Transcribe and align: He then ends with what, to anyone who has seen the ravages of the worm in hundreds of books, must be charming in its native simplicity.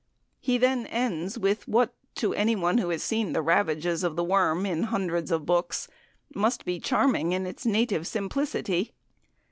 He 0.39 0.57
then 0.57 0.87
ends 0.87 1.37
with 1.37 1.67
what, 1.67 1.93
to 2.15 2.33
anyone 2.33 2.79
who 2.79 2.89
has 2.89 3.03
seen 3.03 3.33
the 3.33 3.41
ravages 3.43 4.03
of 4.03 4.15
the 4.15 4.23
worm 4.23 4.65
in 4.65 4.85
hundreds 4.85 5.29
of 5.29 5.45
books, 5.45 5.87
must 6.33 6.65
be 6.65 6.79
charming 6.79 7.33
in 7.33 7.45
its 7.45 7.67
native 7.67 8.07
simplicity. 8.07 8.93